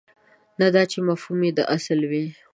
[0.59, 2.25] نه دا چې مفهوم دې اصل وي.